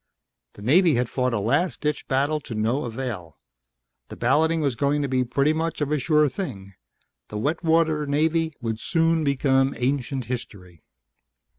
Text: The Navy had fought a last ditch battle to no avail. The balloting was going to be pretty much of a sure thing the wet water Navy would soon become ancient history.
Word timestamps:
The 0.53 0.63
Navy 0.63 0.95
had 0.95 1.11
fought 1.11 1.31
a 1.31 1.39
last 1.39 1.79
ditch 1.81 2.07
battle 2.07 2.39
to 2.39 2.55
no 2.55 2.85
avail. 2.85 3.37
The 4.09 4.15
balloting 4.15 4.59
was 4.59 4.73
going 4.73 5.03
to 5.03 5.07
be 5.07 5.23
pretty 5.23 5.53
much 5.53 5.79
of 5.79 5.91
a 5.91 5.99
sure 5.99 6.27
thing 6.27 6.73
the 7.27 7.37
wet 7.37 7.63
water 7.63 8.07
Navy 8.07 8.51
would 8.61 8.79
soon 8.79 9.23
become 9.23 9.75
ancient 9.77 10.25
history. 10.25 10.81